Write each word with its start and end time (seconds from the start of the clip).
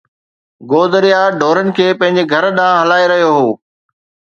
گودريا 0.69 1.21
ڍورن 1.39 1.67
کي 1.77 1.87
پنھنجي 1.99 2.23
گھر 2.33 2.43
ڏانھن 2.57 2.79
ھلائي 2.83 3.05
رھيو 3.11 3.31
ھو 3.37 3.47